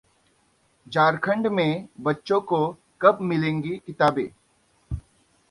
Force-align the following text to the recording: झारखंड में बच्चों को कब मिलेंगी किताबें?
झारखंड 0.87 1.47
में 1.47 1.87
बच्चों 2.01 2.41
को 2.41 2.75
कब 3.01 3.17
मिलेंगी 3.21 3.77
किताबें? 3.77 4.27